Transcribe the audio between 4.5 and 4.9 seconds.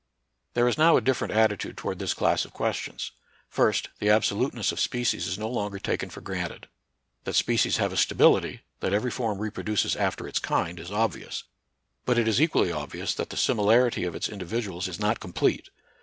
of